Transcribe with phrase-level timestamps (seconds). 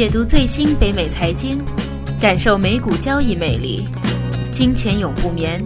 [0.00, 1.62] 解读最新北美财经，
[2.18, 3.84] 感受美股交易魅力。
[4.50, 5.62] 金钱永不眠，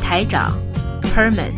[0.00, 0.58] 台长
[1.02, 1.52] Herman。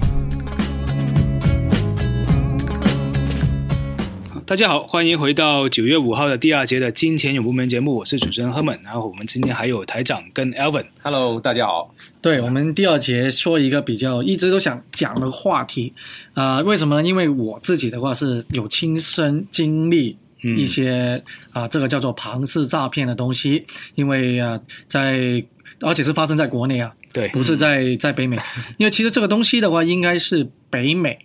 [4.44, 10.86] 大家好，欢迎回到九月五号的第二节的金钱永不眠节目，我是主持人 Herman，然后我们今天还有台长跟 Alvin。
[11.04, 11.94] Hello，大家好。
[12.20, 15.94] 对我们第二节说一个比较一直都想讲的话题，
[16.34, 17.06] 啊、为什么呢？
[17.06, 23.64] 因为我自己的话是有亲身经历嗯一些啊、这个叫做庞氏诈骗的东西，
[23.94, 25.44] 因为啊、在
[25.80, 28.36] 而且是发生在国内啊，对，不是在在北美，
[28.76, 31.18] 因为其实这个东西的话，应该是北美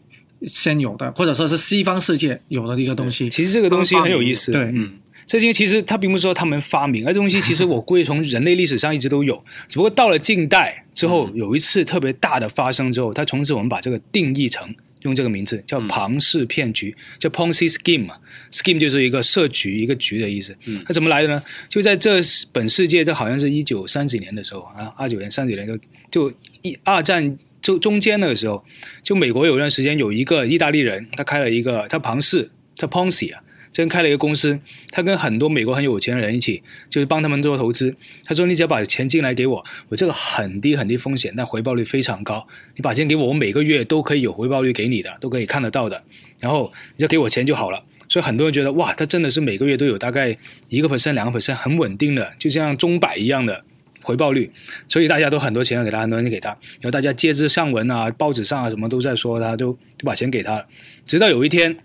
[0.48, 3.30] 先有的，或者说是西方世界有的一个东西。
[3.30, 4.52] 其实这个东西很有意思。
[4.52, 4.94] 对嗯，
[5.26, 14.74] 这些其实它并不是说他们发明，而这东西其实我估计从人类历史上一直都有，只不过到了近代之后，有一次特别大的发生之后，它从此我们把这个定义成。
[15.08, 18.16] 用这个名字叫庞氏骗局，叫 Ponzi scheme 嘛
[18.52, 20.56] ，scheme 就是一个设局、一个局的意思。
[20.66, 21.42] 嗯它怎么来的呢？
[21.70, 22.20] 就在这
[22.52, 25.80] 本世界，这好像是一九三几年的时候啊，二九年、三九年就
[26.12, 28.64] 就一二战就中间那个时候，
[29.02, 34.60] 就美国有段时间有一个意大利人，他开了一个他庞氏，他 Ponzi 啊，真开了一个公司，
[34.92, 37.96] 他跟很多美国很有钱的人一起，就是帮他们做投资。
[38.26, 42.48] 他说：“你只要把钱进来给我，我这个很低很低风险，但回报率非常高。
[42.76, 46.04] 你把钱给我，我每个月都可以有回报率给你的，都可以看得到的。
[46.40, 50.38] 然后你就给我钱就好了。”所以很多人觉得哇，他真的是每个月都有大概
[50.70, 53.62] 一个 percent、两个 percent 很稳定的，就像钟摆一样的
[54.02, 54.50] 回报率。
[54.88, 60.66] 所以大家都很多钱给他，很多人给他，然后大家接之上文啊，报纸上啊什么都在说他，就就把钱给他了。
[61.06, 61.78] 直到有一天，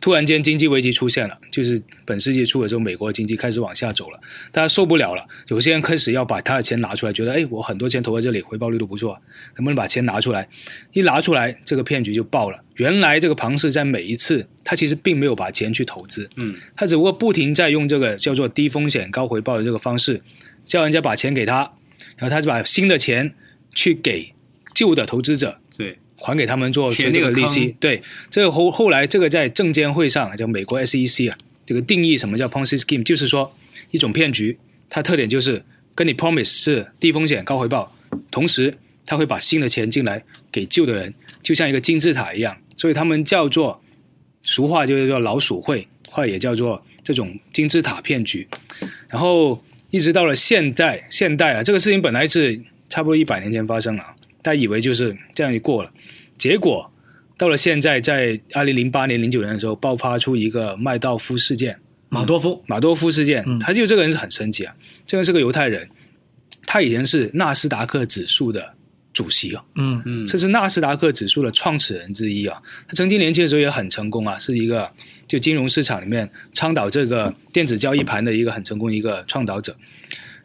[0.00, 4.20] 突然间经济危机出现了，就是本世纪初的时候，美国经济开始往下走了，
[4.52, 9.18] 大家受不了了，有些人开始要把他的钱拿出来，觉得哎，我很多钱投在这里，回报率都不错，
[9.56, 10.48] 能不能把钱拿出来？
[10.92, 12.62] 一拿出来，这个骗局就爆了。
[12.74, 20.22] 原来这个庞氏在每一次，他其实并没有把钱去投资，嗯，他只不过不停在用这个叫做低风险高回报的这个方式，
[20.66, 21.70] 叫人家把钱给他，
[22.16, 23.34] 然后他就把新的钱
[23.74, 24.32] 去给
[24.74, 25.65] 旧的投资者，对，
[26.16, 27.74] 还给他们做填那个这个利息。
[27.78, 33.52] 对，这个后后来这个在证监会上叫美国 SEC 啊，这个定义什么叫 Ponzi scheme，就是说
[33.90, 35.62] 一种骗局，它特点就是
[35.94, 37.94] 跟你 promise 是低风险高回报，
[38.30, 43.80] 同时他会把新的钱进来给旧的人，就像一个金字塔一样，所以他们叫做
[44.42, 48.46] 俗话就是叫老鼠会，或者也叫做这种金字塔骗局。
[49.08, 54.15] 然后一直到了现在，现代啊，这个事情本来是差不多一百年前发生了，
[54.46, 55.90] 大家以为就是这样就过了，
[56.38, 56.88] 结果
[57.36, 61.76] 到了现在，在二零零八年、零九年的时候，爆发出一个麦道夫事件，
[62.08, 63.58] 马多夫，马多夫事件，嗯。
[63.58, 64.72] 他就这个人是很神奇啊，
[65.04, 65.88] 这个是个犹太人，
[66.64, 68.72] 他以前是纳斯达克指数的
[69.12, 70.00] 主席啊，嗯。
[70.06, 70.26] 嗯。
[70.28, 72.62] 这是纳斯达克指数的创始人之一啊。
[72.86, 74.88] 他曾经年轻的时候也很成功啊，是一个
[75.26, 79.76] 就金融市场里面倡导这个电子交易盘的一个很成功一个倡导者，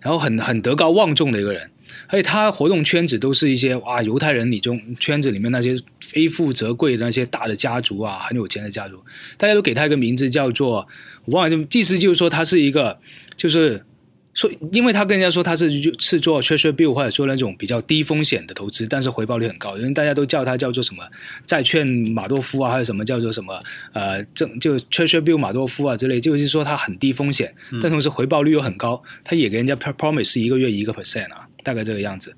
[0.01, 1.69] 然后很很德高望重的一个人。
[2.07, 8.97] 而且他活动圈子都是一些哇犹太人里中圈子里面那些非富则贵的那些大的家族啊，很有钱的家族，
[9.38, 10.88] 大家都给他一个名字叫做
[11.25, 12.97] 我忘了，就意思就是说他是一个
[13.35, 13.85] 就是
[14.34, 15.69] 说，因为他跟人家说他是
[16.00, 21.03] 是做 treasury bill 或者做那种比较低风险的投资，但是回报率很高，因为大家都叫他叫做什么
[21.46, 23.62] 债券马多夫啊，还有什么叫做什么
[23.94, 32.36] 呃正就 treasury bill 马多夫啊之类，就是说他很低风险，但同时回报率又很高，他也给人家 promise 是一个月一个 percent 啊，大概这个样子。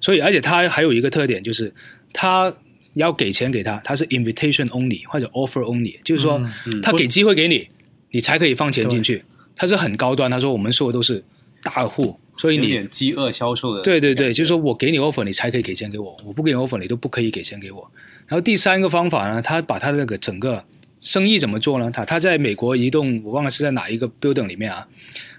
[0.00, 1.72] 所以，而且他还有一个特点就是
[2.12, 2.54] 他。
[2.96, 7.68] 要给钱给他，他是 invitation only 或者 offer only，就是说嗯他给机会给你，
[8.10, 9.22] 你才可以放钱进去。
[9.56, 11.24] 他是很高端，他说我们说的都是
[11.62, 13.80] 大户，所以有你点饥饿销售的。
[13.82, 17.90] 对对对，就是说我给你 offer，你才可以给钱给我，我不给你 offer，你都不可以给钱给我。
[18.26, 20.62] 然后第三个方法呢，他把他的那个整个
[21.00, 21.90] 生意怎么做呢？
[21.90, 24.86] 他他在美国移动，我忘了是在哪一个 building 里面啊，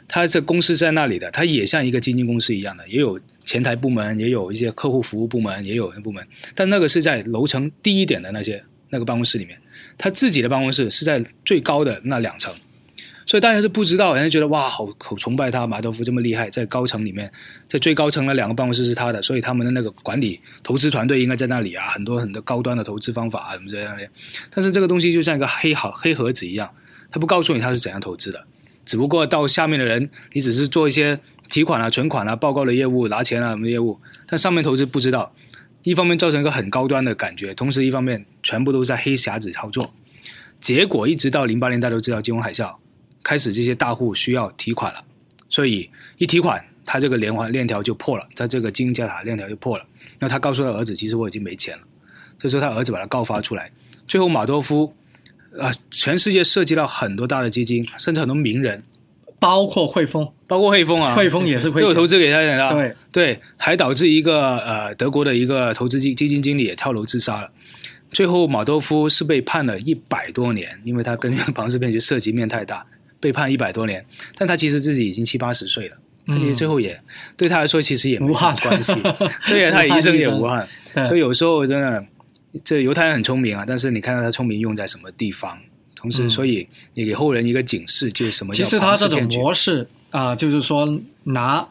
[0.08, 9.58] 他这公司在那里的，他也像一个基金公司一样的，也有前台部门，也有一些客户服务部门，也有部门，但那个是在楼层低一点的那些那个办公室里面，
[9.98, 12.54] 他自己的办公室是在最高的那两层。
[13.28, 17.30] 所以大家是不知道，人家觉得哇，好好崇拜他，马多夫这么厉害，在高层里面，
[17.68, 24.08] 在最高层的两个办公室是他的，所以他们的那个管理投资团队应该在那里啊，很多很多高端的投资方法啊什么这样的。
[24.50, 26.72] 但是这个东西就像一个黑盒黑盒子一样，
[27.12, 28.46] 他不告诉你他是怎样投资的，
[28.86, 31.20] 只不过到下面的人，你只是做一些
[31.50, 35.34] 提款啊、存款啊、报告的业务、拿钱啊什么业务，但上面投资不知道。
[35.84, 39.94] 一方面造成一个很高端的感觉，同时一方面全部都在黑匣子操作。
[40.60, 42.76] 结果一直到零八年，大家都知道金融海啸
[43.28, 45.04] 开始，这些大户需要提款了，
[45.50, 49.86] 所以一提款，他这个连环链条就破了，在这个金字塔链条就破了。
[50.18, 51.82] 那他告诉他儿子，其实我已经没钱了。
[52.38, 53.70] 这时候他儿子把他告发出来，
[54.08, 54.94] 最后马多夫
[55.60, 58.82] 啊、全世界涉及到很多大的基金，甚至很多名人，
[59.40, 61.90] 包括汇丰，包括汇丰啊，汇丰也是亏钱。
[61.90, 67.52] 有投资给他的，对对，还导致一个呃德国的一个投资基基金经理也跳楼自杀了。
[68.10, 72.86] 最后马多夫是被判了一百多年，因为他跟庞氏骗局涉及面太大，
[73.20, 74.06] 被判一百多年。
[74.36, 77.00] 但他其实自己已经七八十岁了，他其实最后也、
[77.36, 78.94] 对他来说其实也没无憾关系。
[79.48, 80.68] 对呀，他一生也无憾。
[80.94, 82.06] 对所以有时候真的，
[82.64, 85.58] 这犹太人很聪明啊，但是你看到他聪明用在什么地方，
[85.96, 91.68] 同时，嗯所以也给后人一个警示，就是什么叫其实他这种模式啊、就是说拿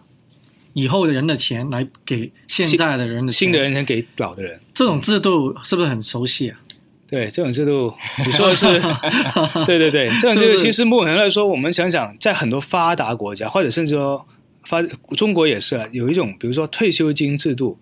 [0.75, 4.61] 以后的人的钱来给现在的人的钱新的人能给老的人。
[4.75, 6.61] 这种制度是不是很熟悉啊？
[7.09, 7.93] 对这种制度，
[8.25, 8.67] 你说的是，
[9.65, 14.27] 对对对，这种制度其实某种程度来说，我们想想，在很多发达国家，或者甚至说
[14.65, 14.83] 发
[15.17, 17.79] 中国也是啊有一种，比如说退休金制度，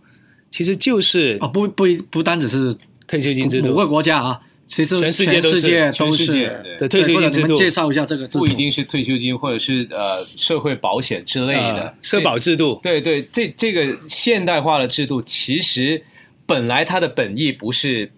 [0.50, 2.76] 其实就是哦，不不不单只是
[3.06, 6.62] 退休金制度，五个，国家啊，其实全世界都是世界都全世界是。
[6.62, 16.02] 对的退休金制度，们介绍一下这个制度，不一定是退休金或者是呃社会保险之类的、呃社保制度，对对，这这个现代化的制度，其实
[16.44, 18.10] 本来它的本意不是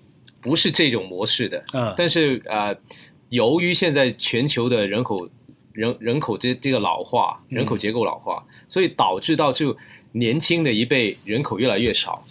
[0.46, 1.93] 不是这种模式的，嗯。
[1.96, 2.75] 但是呃，
[3.31, 5.28] 由于现在全球的人口
[5.72, 7.56] 人人口这这个老化，嗯。
[7.56, 9.76] 人口结构老化，所以导致到就
[10.12, 12.25] 年轻的一辈人口越来越少，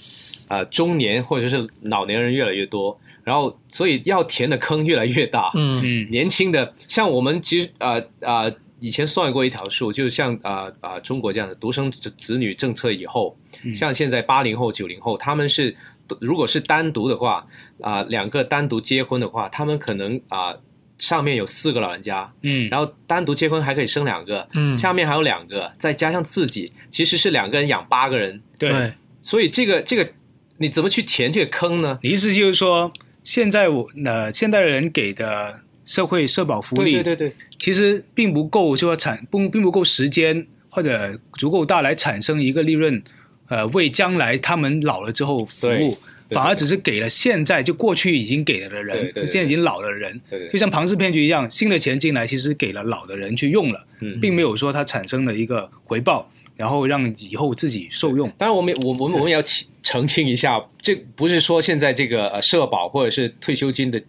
[0.48, 5.82] 啊、中年或者是老年人越来越多，然后所以要填的坑越来越大，嗯。
[5.84, 6.10] 嗯。
[6.10, 13.76] 年轻的，像我们其实啊啊、以前算过一条数，就像啊啊、中国这样的独生子子女政策以后，嗯。
[13.76, 15.76] 像现在八零后、九零后，他们是
[16.22, 17.46] 如果是单独的话
[17.82, 20.56] 啊、两个单独结婚的话，他们可能啊、
[20.98, 24.76] 上面有四个老人家，嗯，然后单独结婚还可以生两个，嗯。
[24.76, 30.10] 下面还有两个，再加上自己，其实是两个人养八个人，对，所以这个这个
[30.58, 32.00] 你怎么去填这个坑呢？
[32.02, 32.92] 你意思就是说，
[33.24, 43.04] 现在我呃现代人给的社会社保福利，对对对对，其实并不够，就说产不并不够时间或者足够大来产生一个利润，
[43.48, 45.98] 呃，为将来他们老了之后服务，
[46.30, 50.22] 反而只是给了现在就过去已经给了的人，对对对现在已经老了的人，
[50.52, 58.32] 就像庞氏骗局一样，新的钱进来，其实给了老的人去用了，嗯并没有说它产生了一个回报，然后让以后自己受用。
[58.38, 64.02] 当然，我们我我们我们也要澄澄清一下，这不是说现在这个呃社保或者是退休金的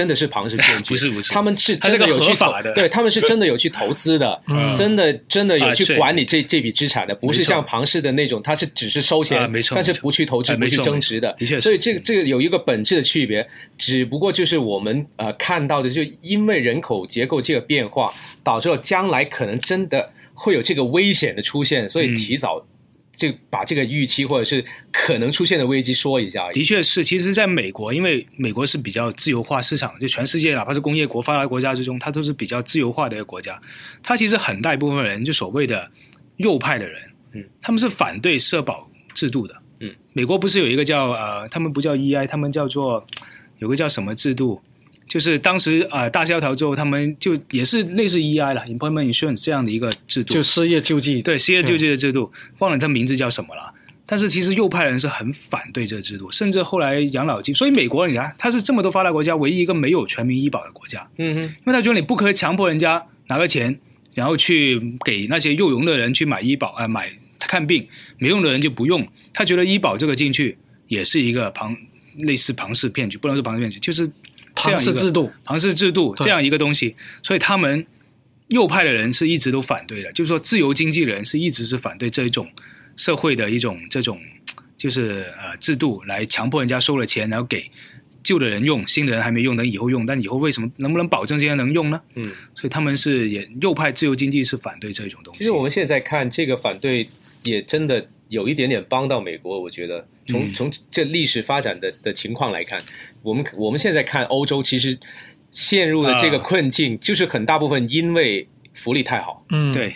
[0.00, 1.30] 真的是庞氏骗局， 不是不是。
[1.30, 2.32] 他们是真的有去
[2.74, 4.74] 对，他们是真的有去投资的，嗯。
[4.74, 9.38] 真的真的有去管理这这笔资产的，不是像庞氏的那种，他是只是收钱，
[9.74, 11.60] 但是不去投资、啊不去增值的，的确是。
[11.60, 18.10] 所以这个这个有一个本质的区别，只不过就是我们呃看到的，就因为人口结构这个变化，
[18.42, 22.14] 导致了将来可能真的会有这个危险的出现，所以嗯。
[22.14, 22.64] 提早。
[23.20, 26.54] 就把这个预期或者是可能出现的危机说一下而已。
[26.54, 33.60] 的确是，其实在美国，因为美国是比较自由化市场，就全世界哪怕是工业国发达国家之中，它都是比较自由化的一个国家。
[34.02, 35.90] 它其实很大一部分人，就所谓的
[36.38, 37.02] 右派的人，
[37.34, 43.06] 嗯，他们是反对社保制度的，嗯，美国不是有一个叫呃，他们不叫 EI，他们叫做
[43.58, 44.62] 有个叫什么制度？
[45.10, 52.30] 就是当时呃大萧条之后，他们就也是类似 EI 了，Employment Insurance 这样的一个制度，就失业救济，对失业救济的制度，
[52.60, 53.74] 忘了它名字叫什么了。
[54.06, 57.52] 但是其实右派人是很反对这个制度，甚至后来养老金。
[57.52, 63.80] 所以美国你看，它是这么多发达国家唯一一个没有全民医保的国家，嗯哼，因为他觉得你不可以强迫人家拿个钱，
[64.14, 67.86] 然后去给那些有用的人去买医保啊、呃买看病，
[68.18, 69.06] 没用的人就不用。
[69.32, 70.56] 他觉得医保这个进去
[70.88, 71.76] 也是一个庞
[72.18, 74.12] 类似庞氏骗局，不能说庞氏骗局，就是这
[74.54, 77.86] 庞氏制度，庞氏制度这样一个东西，所以他们
[78.48, 82.48] 右派的人是一直都反对的，就是说自由经济人是一直是反对这一种
[82.96, 84.20] 社会的一种这种
[84.76, 87.70] 就是呃制度来强迫人家收了钱，然后给
[88.22, 92.00] 旧的人用，新的人还没用，等以后用，但以后为什么能不能保证这些能用呢？
[92.16, 95.38] 嗯，所以他们是也右派自由经济是反对这种东西。
[95.38, 97.08] 其实我们现在看这个反对，
[97.42, 99.58] 也真的有一点点帮到美国。
[99.58, 100.52] 我觉得从、嗯。
[100.52, 102.80] 从这历史发展的的情况来看，
[103.22, 104.98] 我们我们现在看欧洲，其实
[105.50, 106.44] 陷入的这个啊。
[106.44, 109.44] 困境，就是很大部分因为福利太好。
[109.50, 109.94] 嗯，对，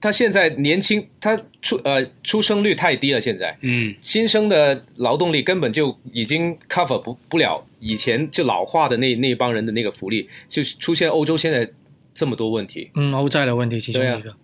[0.00, 3.94] 他现在年轻，他出呃出生率太低了，现在嗯。
[4.00, 11.68] 新生的劳动力根本就已经 cover 不不了以前就老化的那那帮人的那个福利，就出现欧洲现在
[12.16, 12.90] 这么多问题。
[12.94, 14.34] 嗯，欧债的问题其中一个。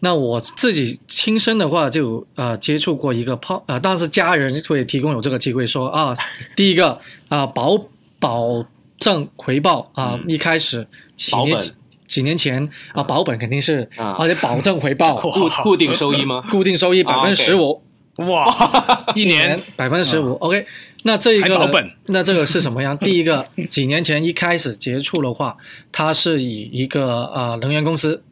[0.00, 6.14] 那我自己亲身的话就呃接触过一个泡呃，但是家人会提供有这个机会说啊，
[6.56, 6.98] 第一个
[7.28, 7.78] 啊、保
[8.18, 8.64] 保
[8.98, 11.58] 证回报啊、嗯一开始几年
[12.06, 15.30] 几年前啊、保本肯定是啊而且保证回报 固
[15.62, 16.42] 固定收益吗？
[16.50, 17.82] 固定收益百啊分之十五，
[18.28, 18.46] 哇，
[19.14, 20.34] 一年百分之十五。
[20.34, 20.66] OK，
[21.04, 21.70] 那这一个
[22.06, 22.96] 那这个是什么样？
[22.98, 25.56] 第一个，几年前一开始接触的话，
[25.92, 28.22] 它是以一个呃能源公司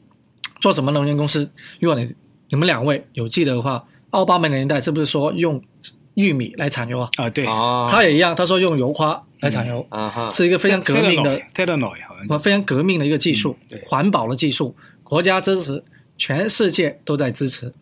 [0.60, 1.50] 做什么能源公司？
[1.80, 2.14] 如果你
[2.50, 5.62] 你们两位有记得的话，奥巴马年代是不是说用
[6.14, 7.10] 玉米来产油啊？
[7.16, 15.82] 啊，对，啊，他也一样，他说用油花来产油，啊哈，是一个非常革命的 e e 非常革命的一个技术环保的技术，国家支持，
[16.18, 17.72] 全世界都在支持。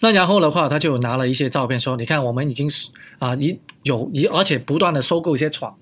[0.00, 2.88] 那然后的话，他就拿了一些照片说，你看我们已经是
[3.20, 5.76] 啊一有一而且不断的收购一些厂，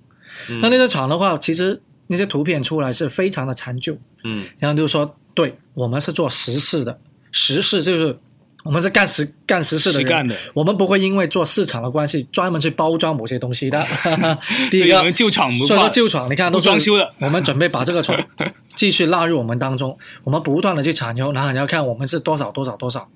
[0.50, 0.60] 嗯。
[0.60, 4.46] 那那些厂的话，其实那些图片出来是非常的残旧，嗯。
[4.58, 6.98] 然后就说，对我们是做实事的，
[7.30, 8.18] 实事就是
[8.64, 13.86] 我们是干实干实事的人，干的，我们不会因为做市场的关系专门去包装某些东西的。
[14.70, 18.16] 第一个旧厂不所以说旧厂，你看都装修的， 我们准备把这个厂
[18.76, 23.08] 继续纳入我们当中，我们不断的去产油，然后你要看我们是多少多少多少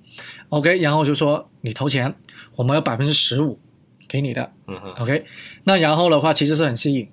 [0.48, 2.14] ，OK，然后就说你投钱，
[2.56, 3.58] 我们有百分之十五
[4.08, 4.50] 给你的。
[4.66, 5.24] 嗯哼，，OK，
[5.64, 7.08] 那然后的话其实是很吸引，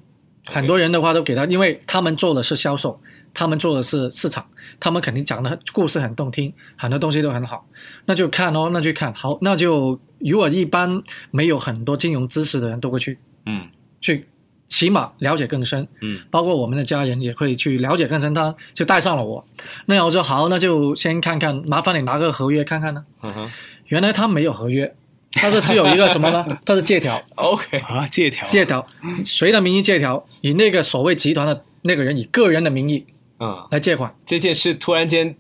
[0.45, 3.00] 很多人的话都给他，因为他们做的是销售，
[3.33, 4.45] 他们做的是市场，
[4.79, 7.65] 他们肯定讲的故事很动听，很多东西都很好，
[8.05, 9.13] 那就看哦，那就看。
[9.13, 13.67] 好，那就如果一般没有很多金融知识的人都会去嗯。
[14.00, 14.25] 去
[14.67, 16.19] 起码了解更深，嗯。
[16.31, 19.45] 包括我们的家人也会去了解更深，他就带上了我。
[19.85, 23.05] 那我说好，那就先看看，麻烦你拿个合约看看呢。
[23.21, 23.51] 嗯哼。
[23.88, 24.95] 原来他没有合约，
[25.33, 26.45] 他是只有一个什么呢？
[26.65, 28.88] 他是借条，，OK，啊，借条，借条，
[29.25, 30.25] 谁的名义借条？
[30.39, 33.05] 以那个所谓集团的那个人以个人的名义
[33.43, 34.13] 嗯，来借款。
[34.24, 35.36] 这件事突然间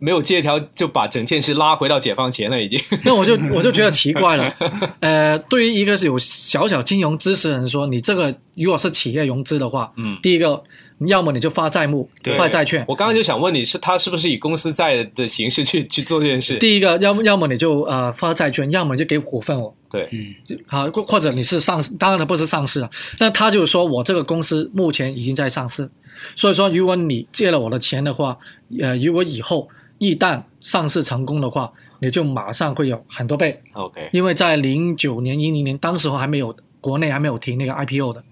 [0.00, 2.80] 没有借条，就把整件事拉回到解放前了，已经。
[3.04, 4.52] 那我就 我就觉得奇怪了，
[4.98, 10.60] 呃，对于一个是有小小金融知识的人说，你这个如果是企业融资的话，嗯，第一个，
[11.08, 16.56] 要么你就发债务，对发债券，我刚刚就想问你是他是不是以公司债的形式去去做这件事？
[16.58, 19.74] 第一个，要么要么你就呃发债券，要么你就给股份我。
[19.90, 25.88] 对，嗯，就好，或或者你是上市，当然它不是上市啊，但他就是说我这个公司目前已经在上市，
[26.34, 28.36] 所以说如果你借了我的钱的话，
[28.80, 29.68] 呃，如果以后
[29.98, 38.24] 一旦上市成功的话，你就马上会有很多倍，OK，因为在零九年、一零年，当时候还没有国内还没有提那个 IPO 的，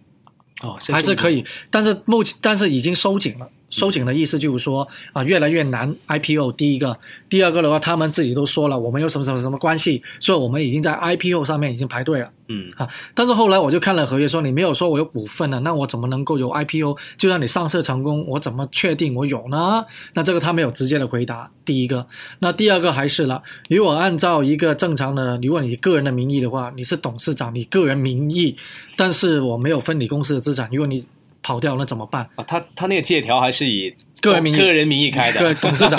[0.62, 3.48] 哦，还是可以，但是目前但是已经收紧了。
[3.72, 6.52] 收紧的意思就是说啊，越来越难 IPO。
[6.52, 6.96] 第一个，
[7.28, 12.30] 第二个的话，他们自己都说了，我们有什么什么什么关系，所以我们已经在 IPO 上面已经排队了。
[12.48, 16.96] 嗯啊，但是后来我就看了合约，说你没有说我有股份呢，那我怎么能够有 IPO？
[17.16, 19.84] 就算你上市成功，我怎么确定我有呢？
[20.12, 21.50] 那这个他没有直接的回答。
[21.64, 22.06] 第一个，
[22.40, 28.54] 那第二个还是了，如果按照一个正常的，如果你个人的名义的话，你是董事长，你个人名义，
[28.96, 31.02] 但是我没有分你公司的资产，如果你
[31.42, 32.28] 跑掉，那怎么办？
[32.36, 35.98] 啊，他他那个借条还是以个人名义个人名义开的对，董事长，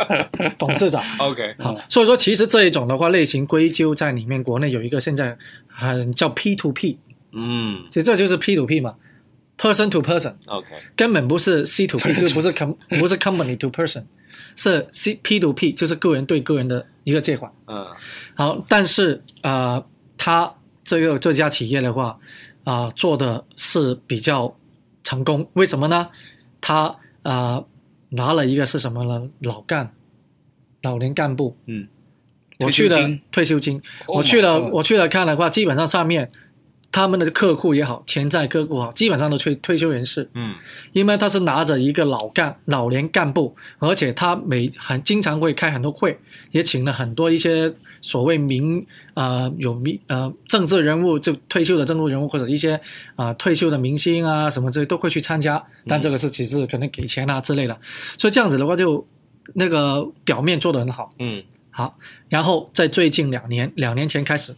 [0.58, 1.02] 董事长。
[1.18, 5.36] OK，好，所以说其实这一种的话，类型归咎在里面，国内有一个现在
[5.66, 6.98] 很叫 P to P，
[7.32, 8.94] 嗯其实这就是 P to P 嘛
[9.58, 10.34] ，person to person。
[10.46, 14.04] ，OK，根本不是 C to P， 就是不是 com 不是 company to person，
[14.56, 17.50] 是 C P to P，就是个人对个人的一个借款。
[17.66, 17.86] 嗯
[18.34, 19.82] 好，但是呃，
[20.18, 20.52] 他
[20.84, 22.18] 这个这家企业的话，
[22.64, 24.54] 啊、做的是比较
[25.04, 26.08] 成功，为什么呢？
[26.60, 27.64] 他呃
[28.08, 29.28] 拿了一个是什么呢？
[29.40, 29.92] 老干，
[30.82, 31.86] 老年干部，嗯，
[32.58, 36.32] 我去了退休金，Oh 我去了我去了看的话，基本上上面
[36.94, 40.30] 他们的客户也好，潜在客户好，基本上都退退休人士。
[40.34, 40.54] 嗯
[40.92, 46.16] 因为他是拿着一个老干老年干部，而且他每很经常会开很多会，
[46.52, 52.76] 也请了很多一些所谓名呃有名呃政治人物，就退休的政治人物或者一些
[53.16, 57.76] 啊、呃退休的明星啊什么之类都会去参加，但这个是只是可能给钱啊之类的，
[58.16, 59.04] 所以这样子的话就
[59.54, 61.98] 那个表面做得很好，嗯好，
[62.28, 64.54] 然后在最近两年两年前开始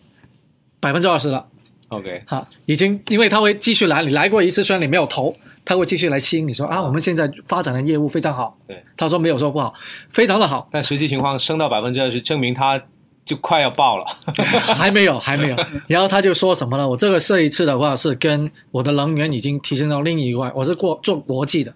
[0.81, 1.47] 百分之二十了。
[1.88, 8.57] ，OK，好，已经因为他会继续来，你来过一次，虽然你没有投，他会继续来吸引你说啊，我们现在发展的业务非常好。
[8.66, 9.73] 对，他说没有说不好，
[10.11, 12.81] 非常的好，但实际情况升到百分之二十，证明他
[13.25, 14.05] 就快要爆了。
[14.75, 15.57] 还没有，还没有。
[15.87, 16.88] 然后他就说什么呢？
[16.88, 21.73] 我这个这一次的话是跟我的能源已经提升到另一块，我是过做国际的。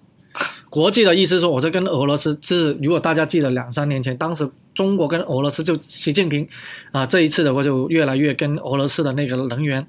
[0.68, 6.46] 国际的意思说，我在跟俄罗斯，是如果大家记得两三年前，当时中国跟俄罗斯就习近平
[6.92, 9.84] 啊、这一次的话就越来越跟俄罗斯的那个能源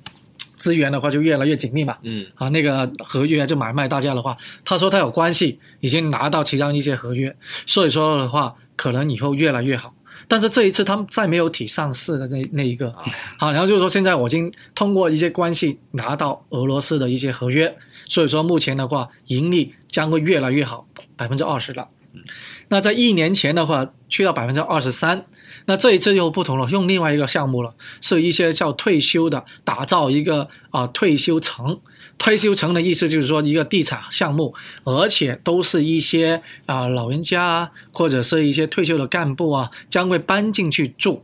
[0.55, 1.97] 资源的话就越来越紧密嘛。
[2.01, 9.93] 嗯啊，那个合约就买卖大家的话，他说他有关系，已经拿到其中一些合约，所以说的话，可能以后越来越好。
[10.31, 12.89] 但是这一次他们再没有提上市的那那一个，
[13.37, 21.89] 好，然后就是说现在我已经通过一些关系拿到俄罗斯的一些合约，所以说目前的话盈利将会越来越好，百分之二十了。
[22.69, 25.25] 那在一年前的话，去到百分之二十三。
[25.65, 31.81] 那这一次又不同了，用另外一个项目了，是一些叫退休的，打造一个啊、退休城。
[32.21, 41.23] 退休城的意思就是说一个地产项目，而且都是一些啊、老人家啊，或者是一些退休的干部啊，将会搬进去住，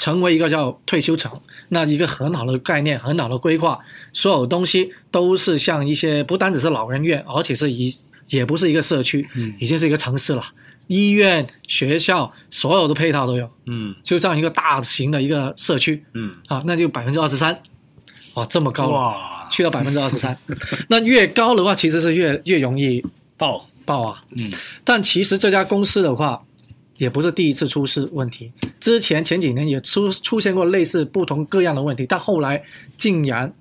[0.00, 1.40] 成为一个叫退休城。
[1.68, 3.78] 那一个很好的概念，很好的规划，
[4.12, 7.94] 所有东西都是像一些不单只是老人院，而且是一
[8.30, 9.54] 也不是一个社区，嗯。
[9.60, 10.44] 已经是一个城市了。
[10.88, 13.94] 医院、学校，所有的配套都有，嗯。
[14.02, 16.02] 就这样一个大型的一个社区。
[16.14, 16.34] 嗯。
[16.48, 17.62] 啊，那就百分之二十三，
[18.34, 20.36] 哇，这么高了，哇，去到百分之二十三，
[20.88, 23.04] 那越高的话，其实是越越容易
[23.36, 24.24] 爆，爆啊。
[24.36, 24.50] 嗯
[24.84, 26.42] 但其实这家公司的话，
[26.96, 32.62] 也不是第一次出事问题，之前前几年也出出现过类似不同各样的问题，但后来
[32.96, 33.52] 竟然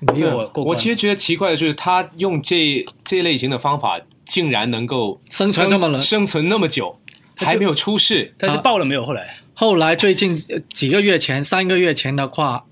[0.00, 6.98] 没有过关我其实觉得奇怪的就是，他用这这类型的方法，竟然能够生存这么了生存那么久，
[7.36, 8.34] 还没有出事。
[8.38, 9.04] 但是爆了没有？
[9.06, 12.64] 后来后来最近呃几个月前、三个月前的话，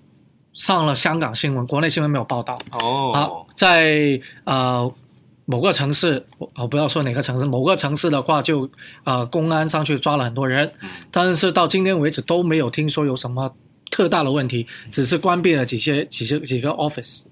[0.58, 2.60] 上了香港新闻，国内新闻没有报道。
[2.70, 4.92] 啊哦，，在呃
[5.44, 8.68] 某个城市，我我不要说哪个城市，某个城市的话就
[9.04, 10.88] 呃公安上去抓了很多人，嗯。
[11.12, 13.54] 但是到今天为止都没有听说有什么
[13.88, 17.22] 特大的问题，只是关闭了几些几些几个 office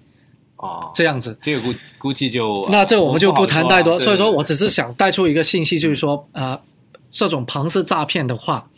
[0.59, 1.37] 哦，这样子。
[1.43, 6.57] 这个估估计就那这我们就不谈太多，啊所以说我只是想带出一个信息，就是说呃
[7.11, 8.71] 这种庞氏诈骗的话，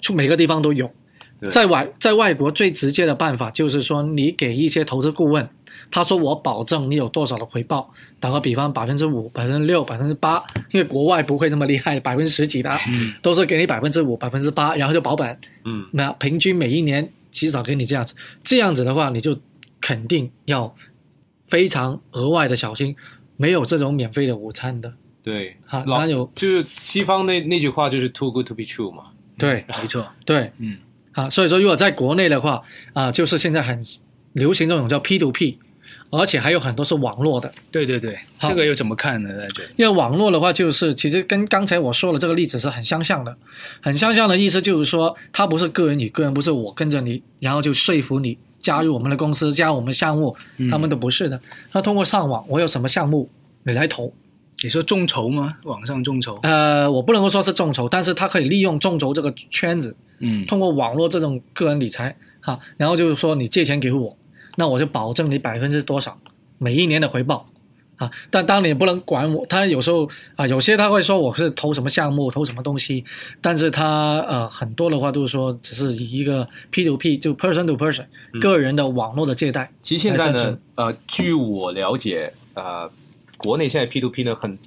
[0.00, 0.88] 就每个地方都有。
[1.40, 1.50] 对。
[1.50, 5.48] 在外在外国最直接的办法就是说，你给一些投资顾问，
[5.90, 15.38] 他说我保证你有多少的回报，打个比方，百分之五、百分之六、百分之八，因为国外不会这么厉害，百分之十几的，嗯都是给你百分之五、百分之八，然后就保本。
[15.64, 15.86] 嗯。
[15.92, 19.36] 那平均每一年至少给你这样子，这样子的话，你就
[19.80, 20.74] 肯定要
[21.48, 22.94] 非常额外的小心，
[23.36, 24.92] 没有这种免费的午餐的。
[25.22, 26.30] 对，啊老哪有？
[26.34, 29.04] 就是西方那那句话就是 too good to be true 嘛。
[29.36, 29.64] 对。
[29.80, 30.78] 没错，对，嗯
[31.12, 32.62] 啊，所以说如果在国内的话，
[32.92, 33.80] 啊，就是现在很
[34.32, 35.58] 流行这种叫 P to P，
[36.10, 37.52] 而且还有很多是网络的。
[37.70, 39.28] 对对对，好这个又怎么看呢？
[39.36, 43.36] 在这，因为网络的话，就是其实跟刚才我说的这个例子是很相像的，
[43.80, 51.40] 很相像的意思就是说，它不是个人与个人，不是我跟着你，然后就说服你加入我们的公司，加入我们项目，嗯他们都不是的。
[51.72, 53.28] 他通过上网，我有什么项目，
[53.64, 54.12] 你来投。
[54.62, 55.56] 你说众筹吗？
[55.62, 64.16] 网上众筹，呃，我不能够说是众筹，但是他可以利用众筹这个圈子，嗯通过网络这种个人理财哈，然后就是说你借钱给我，
[64.56, 66.18] 那我就保证你百分之多少
[66.58, 67.46] 每一年的回报
[67.96, 68.10] 啊。
[68.30, 73.04] 但当然你也不能管我，他有时候啊，有些他会说我是投什么项目，投什么东西，
[73.40, 78.04] 但是他呃很多的话都是说只是以一个 P to P 就 person to person、
[78.40, 79.70] 个人的网络的借贷。
[79.82, 82.90] 其实现在呢呃，据我了解，呃，
[83.36, 84.58] 国内现在 P to P 呢，很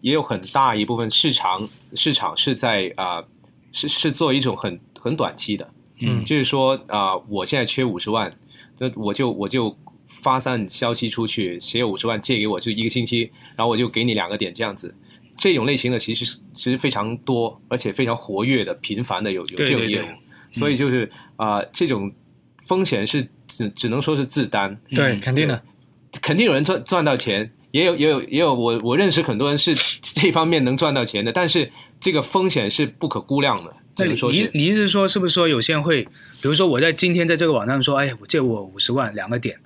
[0.00, 3.22] 也有很大一部分市场市场是在啊、
[3.72, 5.68] 是是做一种很很短期的，
[6.00, 8.30] 嗯就是说啊、我现在缺五十万，
[8.78, 9.74] 那我就我就
[10.22, 14.94] 发散消息出去，谁有五十万借给我，就一个星期，然后我就给你两个点这样子。
[15.36, 22.10] 这种类型的其实其实非常多，而且非常活跃的、频繁的有有这种业务对，所以就是啊、这种
[22.66, 25.62] 风险是只只能说是自担，对，嗯肯定的。
[26.22, 36.02] 肯定有人赚赚到钱，也有也有也有我我认识很多人是这方面能赚到钱的，但是这个风险是不可估量的，只那你说你你意思是说，是不是说有些人会，
[36.40, 39.58] 比如说我在今天在这个网站说，哎，我借我五十万两个点，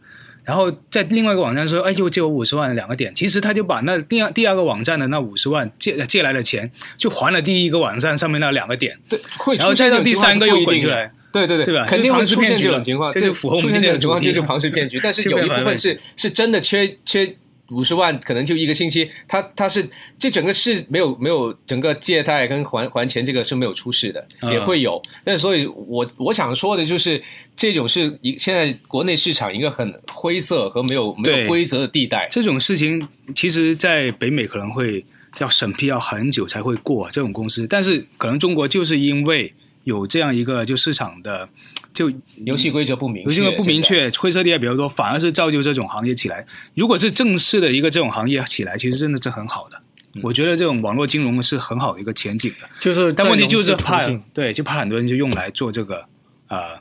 [0.44, 6.68] 然后在另外一个网站说，哎，又借我五十万两个点，其实他就把那第二第二个网站的那五十万借借来的钱，
[6.99, 14.99] 就还了第一个网站上面那两个点，对会然后再到第三个又滚出来，对对对，是吧肯定会出现这种情况，这就符合我们今天的主题就是庞氏骗局。
[15.01, 17.37] 但是有一部分是是真的缺缺
[17.70, 25.00] 五十万，可能就一个星期，他他是这整个是没有没有整个借贷跟还还钱这个是没有出事的，啊也会有。
[25.24, 27.22] 但所以我我想说的就是，
[27.56, 32.28] 这种是一现在国内市场一个很灰色和没有没有规则的地带。
[32.30, 35.04] 这种事情其实，在北美可能会
[35.38, 39.52] 要审批要很久才会过这种公司，但是可能中国就是因为
[39.85, 41.48] 有这样一个就市场的
[41.92, 42.12] 就
[42.44, 46.46] 游戏规则不明确，游戏规则不明确，灰色地带比较多，反而是造就这种行业起来。
[46.74, 49.81] 如果是正式的一个这种行业起来，其实真的是很好的。
[50.22, 56.05] 我觉得这种网络金融是很好的一个前景的，就是但问题就是怕对，就怕很多人就用来做这个
[56.48, 56.76] 呃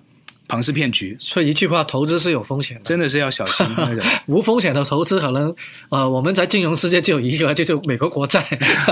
[0.50, 2.84] 庞氏骗局，所以一句话，投资是有风险的。
[2.84, 4.04] 真的是要小心 那种。
[4.26, 5.56] 无风险的投资，可能
[5.90, 8.44] 呃，我们在金融世界就有一个，就是美国国债，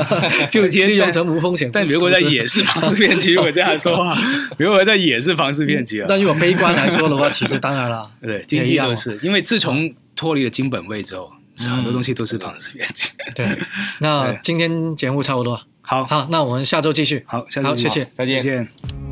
[0.51, 1.69] 就利用成无风险。
[1.73, 4.15] 但美国在也是庞氏骗局，如果这样说话，
[4.59, 6.05] 美国在也是庞氏骗局啊。
[6.07, 13.09] 但如果悲观来说的话，其实当然了，对，经济都是，因为自从脱离了金本位之后，很多东西都是庞氏骗局。
[13.33, 13.57] 对。
[13.99, 17.23] 那今天节目差不多，好，好，那我们下周继续。
[17.25, 18.07] 好，下周谢谢。
[18.15, 19.06] 再见再见。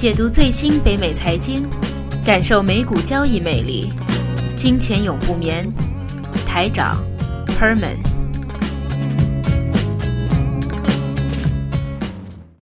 [0.00, 1.62] 解读最新北美财经，
[2.24, 3.92] 感受美股交易魅力。
[4.56, 5.70] 金钱永不眠，
[6.46, 6.96] 台长
[7.48, 8.09] Herman。